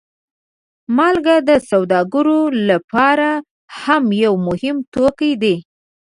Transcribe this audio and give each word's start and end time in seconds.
مالګه 0.95 1.35
د 1.49 1.51
سوداګرو 1.69 2.39
لپاره 2.69 3.29
هم 3.81 4.03
یو 4.23 4.33
مهم 4.47 4.77
توکی 4.95 5.33
دی. 5.41 5.55